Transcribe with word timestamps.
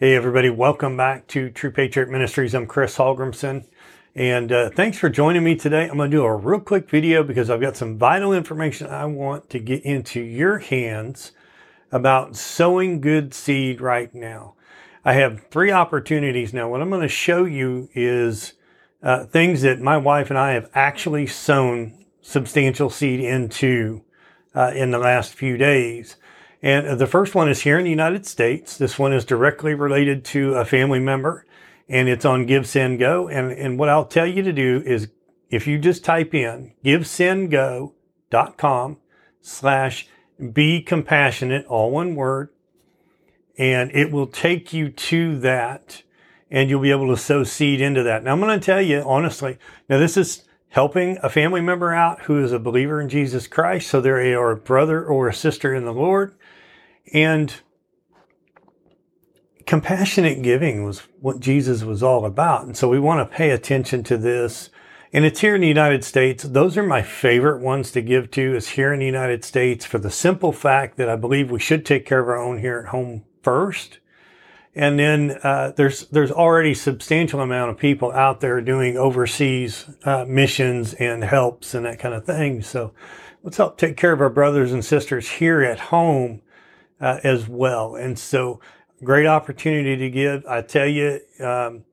Hey, 0.00 0.16
everybody, 0.16 0.50
welcome 0.50 0.96
back 0.96 1.28
to 1.28 1.50
True 1.50 1.70
Patriot 1.70 2.10
Ministries. 2.10 2.52
I'm 2.52 2.66
Chris 2.66 2.96
Holgrimson, 2.96 3.64
and 4.16 4.50
uh, 4.50 4.70
thanks 4.70 4.98
for 4.98 5.08
joining 5.08 5.44
me 5.44 5.54
today. 5.54 5.88
I'm 5.88 5.96
going 5.96 6.10
to 6.10 6.16
do 6.16 6.24
a 6.24 6.34
real 6.34 6.58
quick 6.58 6.90
video 6.90 7.22
because 7.22 7.48
I've 7.48 7.60
got 7.60 7.76
some 7.76 7.96
vital 7.96 8.32
information 8.32 8.88
I 8.88 9.04
want 9.04 9.48
to 9.50 9.60
get 9.60 9.84
into 9.84 10.20
your 10.20 10.58
hands 10.58 11.30
about 11.92 12.34
sowing 12.34 13.00
good 13.00 13.32
seed 13.32 13.80
right 13.80 14.12
now. 14.12 14.54
I 15.04 15.12
have 15.12 15.46
three 15.52 15.70
opportunities 15.70 16.52
now. 16.52 16.68
What 16.68 16.82
I'm 16.82 16.90
going 16.90 17.02
to 17.02 17.08
show 17.08 17.44
you 17.44 17.88
is 17.94 18.54
uh, 19.00 19.26
things 19.26 19.62
that 19.62 19.80
my 19.80 19.96
wife 19.96 20.28
and 20.28 20.38
I 20.40 20.54
have 20.54 20.70
actually 20.74 21.28
sown 21.28 22.04
substantial 22.20 22.90
seed 22.90 23.20
into 23.20 24.02
uh, 24.56 24.72
in 24.74 24.90
the 24.90 24.98
last 24.98 25.34
few 25.34 25.56
days. 25.56 26.16
And 26.64 26.98
the 26.98 27.06
first 27.06 27.34
one 27.34 27.50
is 27.50 27.60
here 27.60 27.76
in 27.76 27.84
the 27.84 27.90
United 27.90 28.24
States. 28.24 28.78
This 28.78 28.98
one 28.98 29.12
is 29.12 29.26
directly 29.26 29.74
related 29.74 30.24
to 30.26 30.54
a 30.54 30.64
family 30.64 30.98
member 30.98 31.44
and 31.90 32.08
it's 32.08 32.24
on 32.24 32.46
Give 32.46 32.66
Send 32.66 32.98
Go. 32.98 33.28
And, 33.28 33.52
and 33.52 33.78
what 33.78 33.90
I'll 33.90 34.06
tell 34.06 34.26
you 34.26 34.42
to 34.42 34.50
do 34.50 34.82
is 34.86 35.10
if 35.50 35.66
you 35.66 35.78
just 35.78 36.06
type 36.06 36.32
in 36.32 36.72
givesendgo.com 36.82 38.96
slash 39.42 40.08
be 40.54 40.80
compassionate, 40.80 41.66
all 41.66 41.90
one 41.90 42.14
word, 42.14 42.48
and 43.58 43.90
it 43.90 44.10
will 44.10 44.26
take 44.26 44.72
you 44.72 44.88
to 44.88 45.38
that 45.40 46.02
and 46.50 46.70
you'll 46.70 46.80
be 46.80 46.92
able 46.92 47.08
to 47.08 47.18
sow 47.18 47.44
seed 47.44 47.82
into 47.82 48.02
that. 48.04 48.24
Now 48.24 48.32
I'm 48.32 48.40
going 48.40 48.58
to 48.58 48.64
tell 48.64 48.80
you 48.80 49.02
honestly, 49.02 49.58
now 49.90 49.98
this 49.98 50.16
is 50.16 50.44
helping 50.70 51.18
a 51.22 51.28
family 51.28 51.60
member 51.60 51.92
out 51.92 52.22
who 52.22 52.42
is 52.42 52.52
a 52.52 52.58
believer 52.58 53.02
in 53.02 53.10
Jesus 53.10 53.46
Christ. 53.46 53.90
So 53.90 54.00
they're 54.00 54.18
a, 54.18 54.52
a 54.52 54.56
brother 54.56 55.04
or 55.04 55.28
a 55.28 55.34
sister 55.34 55.74
in 55.74 55.84
the 55.84 55.92
Lord. 55.92 56.34
And 57.12 57.54
compassionate 59.66 60.42
giving 60.42 60.84
was 60.84 61.00
what 61.20 61.40
Jesus 61.40 61.82
was 61.82 62.02
all 62.02 62.24
about. 62.24 62.64
And 62.64 62.76
so 62.76 62.88
we 62.88 63.00
want 63.00 63.28
to 63.28 63.36
pay 63.36 63.50
attention 63.50 64.02
to 64.04 64.16
this. 64.16 64.70
And 65.12 65.24
it's 65.24 65.40
here 65.40 65.54
in 65.54 65.60
the 65.60 65.68
United 65.68 66.04
States. 66.04 66.42
Those 66.42 66.76
are 66.76 66.82
my 66.82 67.02
favorite 67.02 67.60
ones 67.60 67.92
to 67.92 68.02
give 68.02 68.30
to 68.32 68.56
is 68.56 68.70
here 68.70 68.92
in 68.92 69.00
the 69.00 69.06
United 69.06 69.44
States 69.44 69.84
for 69.84 69.98
the 69.98 70.10
simple 70.10 70.52
fact 70.52 70.96
that 70.96 71.08
I 71.08 71.16
believe 71.16 71.50
we 71.50 71.60
should 71.60 71.86
take 71.86 72.04
care 72.04 72.20
of 72.20 72.28
our 72.28 72.36
own 72.36 72.58
here 72.58 72.80
at 72.80 72.90
home 72.90 73.24
first. 73.42 74.00
And 74.76 74.98
then 74.98 75.38
uh, 75.44 75.72
there's 75.76 76.06
there's 76.08 76.32
already 76.32 76.74
substantial 76.74 77.40
amount 77.40 77.70
of 77.70 77.78
people 77.78 78.10
out 78.10 78.40
there 78.40 78.60
doing 78.60 78.96
overseas 78.96 79.88
uh, 80.04 80.24
missions 80.26 80.94
and 80.94 81.22
helps 81.22 81.74
and 81.74 81.86
that 81.86 82.00
kind 82.00 82.12
of 82.12 82.26
thing. 82.26 82.60
So 82.60 82.92
let's 83.44 83.56
help 83.56 83.78
take 83.78 83.96
care 83.96 84.12
of 84.12 84.20
our 84.20 84.30
brothers 84.30 84.72
and 84.72 84.84
sisters 84.84 85.30
here 85.30 85.62
at 85.62 85.78
home 85.78 86.42
uh, 87.00 87.20
as 87.24 87.48
well. 87.48 87.96
And 87.96 88.18
so, 88.18 88.60
great 89.02 89.26
opportunity 89.26 89.96
to 89.96 90.10
give. 90.10 90.46
I 90.46 90.62
tell 90.62 90.86
you, 90.86 91.20
um, 91.40 91.84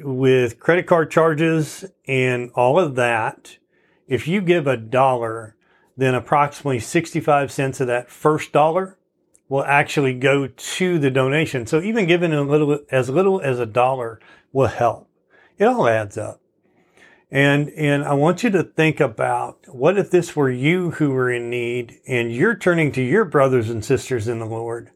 with 0.00 0.60
credit 0.60 0.86
card 0.86 1.10
charges 1.10 1.84
and 2.06 2.50
all 2.54 2.78
of 2.78 2.94
that, 2.96 3.58
if 4.06 4.28
you 4.28 4.40
give 4.40 4.66
a 4.66 4.76
dollar, 4.76 5.56
then 5.96 6.14
approximately 6.14 6.78
65 6.78 7.50
cents 7.50 7.80
of 7.80 7.88
that 7.88 8.10
first 8.10 8.52
dollar 8.52 8.96
will 9.48 9.64
actually 9.64 10.14
go 10.14 10.46
to 10.46 10.98
the 10.98 11.10
donation. 11.10 11.66
So 11.66 11.80
even 11.80 12.06
giving 12.06 12.32
a 12.32 12.42
little, 12.42 12.80
as 12.90 13.08
little 13.08 13.40
as 13.40 13.58
a 13.58 13.66
dollar 13.66 14.20
will 14.52 14.66
help. 14.66 15.08
It 15.58 15.64
all 15.64 15.88
adds 15.88 16.16
up. 16.16 16.40
And, 17.30 17.68
and 17.70 18.04
I 18.04 18.14
want 18.14 18.42
you 18.42 18.50
to 18.50 18.62
think 18.62 19.00
about 19.00 19.58
what 19.68 19.98
if 19.98 20.10
this 20.10 20.34
were 20.34 20.50
you 20.50 20.92
who 20.92 21.10
were 21.10 21.30
in 21.30 21.50
need 21.50 22.00
and 22.06 22.32
you're 22.32 22.56
turning 22.56 22.90
to 22.92 23.02
your 23.02 23.26
brothers 23.26 23.68
and 23.68 23.84
sisters 23.84 24.28
in 24.28 24.38
the 24.38 24.46
Lord? 24.46 24.90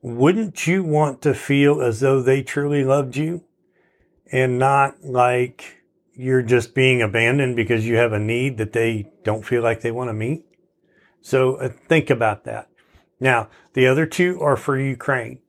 Wouldn't 0.00 0.66
you 0.66 0.82
want 0.82 1.20
to 1.22 1.34
feel 1.34 1.82
as 1.82 2.00
though 2.00 2.22
they 2.22 2.42
truly 2.42 2.84
loved 2.84 3.16
you 3.16 3.44
and 4.32 4.58
not 4.58 5.04
like 5.04 5.82
you're 6.14 6.42
just 6.42 6.74
being 6.74 7.02
abandoned 7.02 7.56
because 7.56 7.86
you 7.86 7.96
have 7.96 8.12
a 8.12 8.18
need 8.18 8.56
that 8.58 8.72
they 8.72 9.12
don't 9.22 9.44
feel 9.44 9.62
like 9.62 9.82
they 9.82 9.90
want 9.90 10.08
to 10.08 10.14
meet? 10.14 10.46
So 11.20 11.56
uh, 11.56 11.68
think 11.88 12.08
about 12.08 12.44
that. 12.44 12.70
Now, 13.20 13.50
the 13.74 13.86
other 13.88 14.06
two 14.06 14.40
are 14.40 14.56
for 14.56 14.78
Ukraine. 14.78 15.40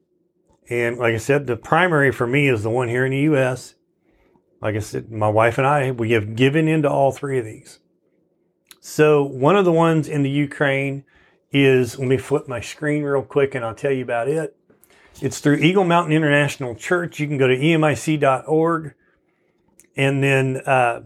And 0.68 0.98
like 0.98 1.14
I 1.14 1.18
said, 1.18 1.46
the 1.46 1.56
primary 1.56 2.12
for 2.12 2.26
me 2.26 2.48
is 2.48 2.62
the 2.62 2.70
one 2.70 2.88
here 2.88 3.06
in 3.06 3.12
the 3.12 3.20
U.S 3.20 3.74
like 4.60 4.76
I 4.76 4.80
said, 4.80 5.10
my 5.10 5.28
wife 5.28 5.58
and 5.58 5.66
I, 5.66 5.90
we 5.90 6.12
have 6.12 6.36
given 6.36 6.68
into 6.68 6.88
all 6.90 7.12
three 7.12 7.38
of 7.38 7.44
these. 7.44 7.78
So 8.80 9.22
one 9.22 9.56
of 9.56 9.64
the 9.64 9.72
ones 9.72 10.08
in 10.08 10.22
the 10.22 10.30
Ukraine 10.30 11.04
is, 11.52 11.98
let 11.98 12.08
me 12.08 12.16
flip 12.16 12.48
my 12.48 12.60
screen 12.60 13.02
real 13.02 13.22
quick 13.22 13.54
and 13.54 13.64
I'll 13.64 13.74
tell 13.74 13.92
you 13.92 14.02
about 14.02 14.28
it. 14.28 14.56
It's 15.20 15.40
through 15.40 15.56
Eagle 15.56 15.84
Mountain 15.84 16.12
International 16.12 16.74
Church. 16.74 17.20
You 17.20 17.26
can 17.26 17.36
go 17.36 17.46
to 17.46 17.56
emic.org 17.56 18.94
and 19.96 20.22
then 20.22 20.58
uh, 20.64 21.02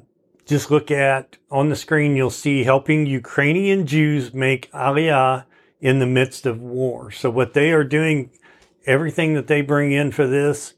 just 0.47 0.71
look 0.71 0.91
at 0.91 1.37
on 1.51 1.69
the 1.69 1.77
screen, 1.77 2.17
you'll 2.17 2.31
see 2.31 2.65
helping 2.65 3.07
Ukrainian 3.07 3.87
Jews 3.87 4.35
make 4.35 4.71
Aliyah 4.73 5.45
in 5.81 5.99
the 5.99 6.07
midst 6.07 6.47
of 6.47 6.61
war. 6.61 7.11
So 7.11 7.31
what 7.31 7.55
they 7.55 7.73
are 7.73 7.85
doing, 7.85 8.31
everything 8.87 9.35
that 9.35 9.47
they 9.47 9.63
bring 9.63 9.93
in 9.93 10.13
for 10.13 10.27
this 10.27 10.75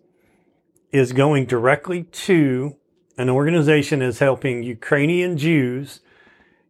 is 0.93 1.13
going 1.13 1.47
directly 1.47 2.05
to 2.05 2.77
an 3.19 3.29
organization 3.29 4.01
that's 4.01 4.19
helping 4.19 4.63
Ukrainian 4.63 5.37
Jews 5.39 6.01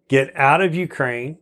get 0.08 0.34
out 0.36 0.60
of 0.60 0.74
Ukraine 0.74 1.38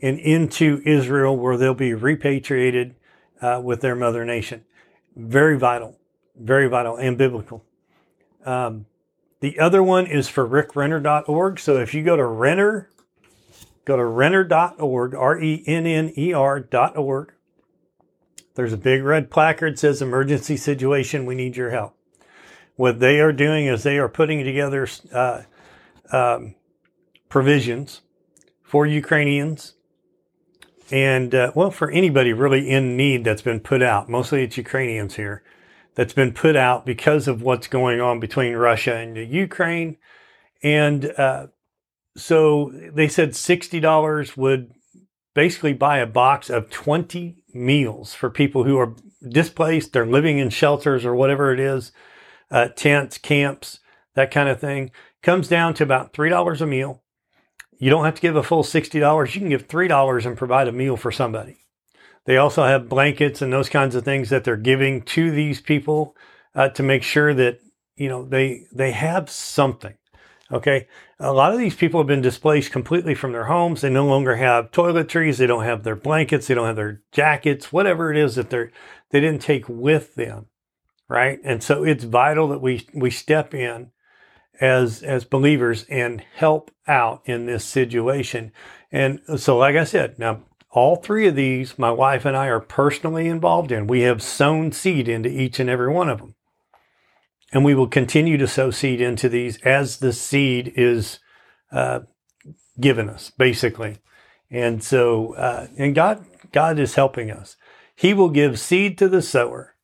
and 0.00 0.18
into 0.18 0.82
Israel 0.84 1.36
where 1.36 1.56
they'll 1.56 1.74
be 1.74 1.94
repatriated 1.94 2.94
uh, 3.40 3.60
with 3.62 3.80
their 3.80 3.94
mother 3.94 4.24
nation. 4.24 4.64
Very 5.16 5.58
vital, 5.58 5.98
very 6.36 6.68
vital 6.68 6.96
and 6.96 7.16
biblical. 7.16 7.64
Um, 8.44 8.86
the 9.40 9.58
other 9.58 9.82
one 9.82 10.06
is 10.06 10.28
for 10.28 10.48
rickrenner.org. 10.48 11.60
So 11.60 11.76
if 11.76 11.94
you 11.94 12.02
go 12.02 12.16
to 12.16 12.24
Renner, 12.24 12.90
go 13.84 13.96
to 13.96 14.04
renner.org, 14.04 15.14
R 15.14 15.40
E 15.40 15.64
N 15.66 15.86
N 15.86 16.12
E 16.16 16.32
R.org. 16.32 17.32
There's 18.54 18.72
a 18.72 18.78
big 18.78 19.04
red 19.04 19.30
placard 19.30 19.78
says 19.78 20.02
emergency 20.02 20.56
situation. 20.56 21.26
We 21.26 21.36
need 21.36 21.56
your 21.56 21.70
help. 21.70 21.97
What 22.78 23.00
they 23.00 23.18
are 23.18 23.32
doing 23.32 23.66
is 23.66 23.82
they 23.82 23.98
are 23.98 24.08
putting 24.08 24.44
together 24.44 24.86
uh, 25.12 25.42
um, 26.12 26.54
provisions 27.28 28.02
for 28.62 28.86
Ukrainians 28.86 29.74
and, 30.88 31.34
uh, 31.34 31.50
well, 31.56 31.72
for 31.72 31.90
anybody 31.90 32.32
really 32.32 32.70
in 32.70 32.96
need 32.96 33.24
that's 33.24 33.42
been 33.42 33.58
put 33.58 33.82
out. 33.82 34.08
Mostly 34.08 34.44
it's 34.44 34.56
Ukrainians 34.56 35.16
here 35.16 35.42
that's 35.96 36.12
been 36.12 36.32
put 36.32 36.54
out 36.54 36.86
because 36.86 37.26
of 37.26 37.42
what's 37.42 37.66
going 37.66 38.00
on 38.00 38.20
between 38.20 38.54
Russia 38.54 38.94
and 38.94 39.16
Ukraine. 39.16 39.96
And 40.62 41.06
uh, 41.18 41.48
so 42.16 42.70
they 42.92 43.08
said 43.08 43.30
$60 43.30 44.36
would 44.36 44.70
basically 45.34 45.72
buy 45.72 45.98
a 45.98 46.06
box 46.06 46.48
of 46.48 46.70
20 46.70 47.42
meals 47.52 48.14
for 48.14 48.30
people 48.30 48.62
who 48.62 48.78
are 48.78 48.94
displaced, 49.28 49.92
they're 49.92 50.06
living 50.06 50.38
in 50.38 50.50
shelters 50.50 51.04
or 51.04 51.16
whatever 51.16 51.52
it 51.52 51.58
is 51.58 51.90
uh, 52.50 52.68
tents, 52.68 53.18
camps, 53.18 53.80
that 54.14 54.30
kind 54.30 54.48
of 54.48 54.60
thing. 54.60 54.90
Comes 55.22 55.48
down 55.48 55.74
to 55.74 55.82
about 55.82 56.12
$3 56.12 56.60
a 56.60 56.66
meal. 56.66 57.02
You 57.78 57.90
don't 57.90 58.04
have 58.04 58.16
to 58.16 58.20
give 58.20 58.36
a 58.36 58.42
full 58.42 58.64
$60. 58.64 59.34
You 59.34 59.40
can 59.40 59.50
give 59.50 59.68
$3 59.68 60.26
and 60.26 60.36
provide 60.36 60.68
a 60.68 60.72
meal 60.72 60.96
for 60.96 61.12
somebody. 61.12 61.58
They 62.24 62.36
also 62.36 62.64
have 62.64 62.88
blankets 62.88 63.40
and 63.40 63.52
those 63.52 63.68
kinds 63.68 63.94
of 63.94 64.04
things 64.04 64.30
that 64.30 64.44
they're 64.44 64.56
giving 64.56 65.02
to 65.02 65.30
these 65.30 65.60
people 65.60 66.16
uh, 66.54 66.68
to 66.70 66.82
make 66.82 67.02
sure 67.02 67.32
that, 67.34 67.60
you 67.96 68.08
know, 68.08 68.24
they, 68.24 68.66
they 68.72 68.92
have 68.92 69.30
something. 69.30 69.94
Okay. 70.50 70.88
A 71.20 71.32
lot 71.32 71.52
of 71.52 71.58
these 71.58 71.74
people 71.74 72.00
have 72.00 72.06
been 72.06 72.20
displaced 72.20 72.72
completely 72.72 73.14
from 73.14 73.32
their 73.32 73.44
homes. 73.44 73.80
They 73.80 73.90
no 73.90 74.06
longer 74.06 74.36
have 74.36 74.70
toiletries. 74.70 75.36
They 75.36 75.46
don't 75.46 75.64
have 75.64 75.84
their 75.84 75.96
blankets. 75.96 76.46
They 76.46 76.54
don't 76.54 76.66
have 76.66 76.76
their 76.76 77.02
jackets, 77.12 77.72
whatever 77.72 78.10
it 78.10 78.18
is 78.18 78.34
that 78.36 78.50
they're, 78.50 78.72
they 79.10 79.20
didn't 79.20 79.42
take 79.42 79.68
with 79.68 80.14
them 80.14 80.46
right? 81.08 81.40
And 81.44 81.62
so 81.62 81.84
it's 81.84 82.04
vital 82.04 82.48
that 82.48 82.60
we 82.60 82.86
we 82.94 83.10
step 83.10 83.54
in 83.54 83.90
as 84.60 85.02
as 85.02 85.24
believers 85.24 85.84
and 85.88 86.22
help 86.34 86.70
out 86.86 87.22
in 87.24 87.46
this 87.46 87.64
situation. 87.64 88.52
And 88.90 89.20
so, 89.36 89.56
like 89.56 89.76
I 89.76 89.84
said, 89.84 90.18
now 90.18 90.42
all 90.70 90.96
three 90.96 91.26
of 91.26 91.34
these, 91.34 91.78
my 91.78 91.90
wife 91.90 92.24
and 92.24 92.36
I 92.36 92.46
are 92.46 92.60
personally 92.60 93.26
involved 93.26 93.72
in. 93.72 93.86
We 93.86 94.02
have 94.02 94.22
sown 94.22 94.72
seed 94.72 95.08
into 95.08 95.28
each 95.28 95.58
and 95.58 95.70
every 95.70 95.92
one 95.92 96.08
of 96.08 96.18
them. 96.18 96.34
And 97.52 97.64
we 97.64 97.74
will 97.74 97.88
continue 97.88 98.36
to 98.36 98.46
sow 98.46 98.70
seed 98.70 99.00
into 99.00 99.28
these 99.30 99.56
as 99.62 99.98
the 99.98 100.12
seed 100.12 100.72
is 100.76 101.18
uh, 101.72 102.00
given 102.78 103.08
us, 103.08 103.30
basically. 103.30 103.98
And 104.50 104.82
so, 104.82 105.34
uh, 105.34 105.68
and 105.78 105.94
God, 105.94 106.24
God 106.52 106.78
is 106.78 106.94
helping 106.94 107.30
us. 107.30 107.56
He 107.96 108.12
will 108.12 108.28
give 108.28 108.60
seed 108.60 108.98
to 108.98 109.08
the 109.08 109.22
sower 109.22 109.74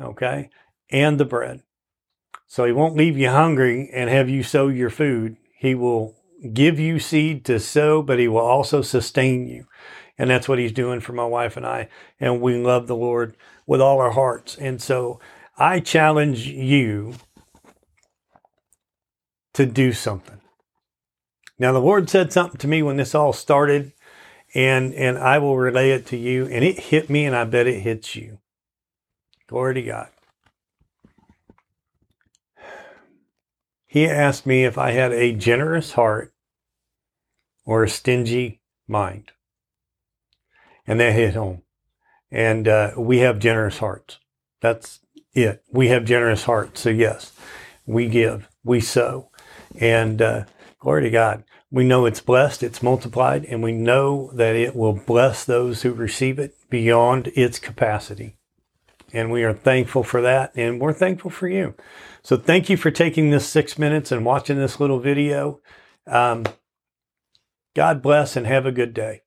okay, 0.00 0.50
and 0.90 1.18
the 1.18 1.24
bread. 1.24 1.62
So 2.46 2.64
he 2.64 2.72
won't 2.72 2.96
leave 2.96 3.18
you 3.18 3.28
hungry 3.28 3.90
and 3.92 4.08
have 4.08 4.28
you 4.28 4.42
sow 4.42 4.68
your 4.68 4.90
food. 4.90 5.36
He 5.58 5.74
will 5.74 6.16
give 6.52 6.80
you 6.80 6.98
seed 6.98 7.44
to 7.44 7.60
sow, 7.60 8.02
but 8.02 8.18
he 8.18 8.28
will 8.28 8.38
also 8.38 8.80
sustain 8.80 9.46
you. 9.46 9.66
And 10.16 10.30
that's 10.30 10.48
what 10.48 10.58
he's 10.58 10.72
doing 10.72 11.00
for 11.00 11.12
my 11.12 11.26
wife 11.26 11.56
and 11.56 11.66
I. 11.66 11.88
And 12.18 12.40
we 12.40 12.56
love 12.56 12.86
the 12.86 12.96
Lord 12.96 13.36
with 13.66 13.80
all 13.80 14.00
our 14.00 14.12
hearts. 14.12 14.56
And 14.56 14.80
so 14.80 15.20
I 15.56 15.80
challenge 15.80 16.46
you 16.46 17.14
to 19.54 19.66
do 19.66 19.92
something. 19.92 20.40
Now, 21.58 21.72
the 21.72 21.80
Lord 21.80 22.08
said 22.08 22.32
something 22.32 22.58
to 22.58 22.68
me 22.68 22.82
when 22.82 22.96
this 22.96 23.14
all 23.14 23.32
started, 23.32 23.92
and, 24.54 24.94
and 24.94 25.18
I 25.18 25.38
will 25.38 25.56
relay 25.56 25.90
it 25.90 26.06
to 26.06 26.16
you. 26.16 26.46
And 26.46 26.64
it 26.64 26.78
hit 26.78 27.10
me, 27.10 27.26
and 27.26 27.34
I 27.34 27.44
bet 27.44 27.66
it 27.66 27.80
hits 27.80 28.14
you. 28.14 28.38
Glory 29.48 29.74
to 29.74 29.82
God. 29.82 30.08
He 33.86 34.06
asked 34.06 34.44
me 34.44 34.64
if 34.64 34.76
I 34.76 34.90
had 34.90 35.12
a 35.12 35.32
generous 35.32 35.92
heart 35.92 36.34
or 37.64 37.82
a 37.82 37.88
stingy 37.88 38.60
mind. 38.86 39.32
And 40.86 41.00
that 41.00 41.14
hit 41.14 41.34
home. 41.34 41.62
And 42.30 42.68
uh, 42.68 42.92
we 42.98 43.18
have 43.18 43.38
generous 43.38 43.78
hearts. 43.78 44.18
That's 44.60 45.00
it. 45.32 45.62
We 45.70 45.88
have 45.88 46.04
generous 46.04 46.44
hearts. 46.44 46.82
So, 46.82 46.90
yes, 46.90 47.32
we 47.86 48.08
give, 48.08 48.48
we 48.62 48.80
sow. 48.80 49.30
And 49.78 50.20
uh, 50.20 50.44
glory 50.78 51.02
to 51.04 51.10
God. 51.10 51.44
We 51.70 51.84
know 51.84 52.06
it's 52.06 52.22
blessed, 52.22 52.62
it's 52.62 52.82
multiplied, 52.82 53.44
and 53.44 53.62
we 53.62 53.72
know 53.72 54.30
that 54.32 54.56
it 54.56 54.74
will 54.74 54.94
bless 54.94 55.44
those 55.44 55.82
who 55.82 55.92
receive 55.92 56.38
it 56.38 56.54
beyond 56.70 57.28
its 57.34 57.58
capacity. 57.58 58.37
And 59.12 59.30
we 59.30 59.42
are 59.42 59.54
thankful 59.54 60.02
for 60.02 60.20
that, 60.20 60.52
and 60.54 60.80
we're 60.80 60.92
thankful 60.92 61.30
for 61.30 61.48
you. 61.48 61.74
So 62.22 62.36
thank 62.36 62.68
you 62.68 62.76
for 62.76 62.90
taking 62.90 63.30
this 63.30 63.48
six 63.48 63.78
minutes 63.78 64.12
and 64.12 64.24
watching 64.24 64.58
this 64.58 64.80
little 64.80 65.00
video. 65.00 65.60
Um, 66.06 66.44
God 67.74 68.02
bless 68.02 68.36
and 68.36 68.46
have 68.46 68.66
a 68.66 68.72
good 68.72 68.92
day. 68.92 69.22